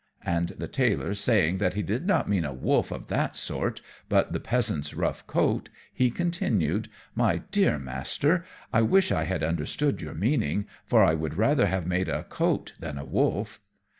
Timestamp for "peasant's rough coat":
4.39-5.69